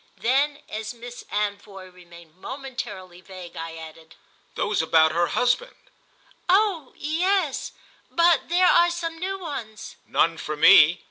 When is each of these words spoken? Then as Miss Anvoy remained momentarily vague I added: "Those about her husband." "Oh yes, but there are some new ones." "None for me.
Then 0.17 0.63
as 0.67 0.95
Miss 0.95 1.23
Anvoy 1.31 1.93
remained 1.93 2.35
momentarily 2.35 3.21
vague 3.21 3.55
I 3.55 3.75
added: 3.75 4.15
"Those 4.55 4.81
about 4.81 5.11
her 5.11 5.27
husband." 5.27 5.75
"Oh 6.49 6.93
yes, 6.97 7.71
but 8.09 8.49
there 8.49 8.65
are 8.65 8.89
some 8.89 9.19
new 9.19 9.37
ones." 9.37 9.97
"None 10.07 10.39
for 10.39 10.57
me. 10.57 10.99